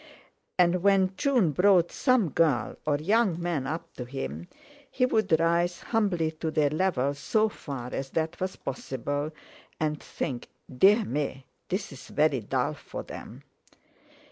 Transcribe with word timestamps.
And 0.57 0.81
when 0.81 1.13
June 1.15 1.51
brought 1.51 1.91
some 1.91 2.29
girl 2.29 2.75
or 2.87 2.97
young 2.97 3.39
man 3.39 3.67
up 3.67 3.93
to 3.97 4.03
him, 4.05 4.47
he 4.89 5.05
would 5.05 5.39
rise 5.39 5.79
humbly 5.81 6.31
to 6.41 6.49
their 6.49 6.71
level 6.71 7.13
so 7.13 7.49
far 7.49 7.93
as 7.93 8.09
that 8.09 8.39
was 8.39 8.55
possible, 8.55 9.31
and 9.79 10.01
think: 10.01 10.47
'Dear 10.75 11.05
me! 11.05 11.45
This 11.69 11.91
is 11.91 12.07
very 12.07 12.39
dull 12.39 12.73
for 12.73 13.03
them!' 13.03 13.43